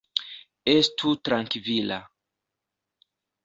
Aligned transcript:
Estu 0.73 1.13
trankvila. 1.29 2.01